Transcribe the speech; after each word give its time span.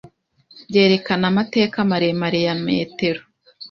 byerekana 0.67 1.23
amateka 1.31 1.77
maremare 1.89 2.39
ya 2.47 2.55
metero 2.65 3.21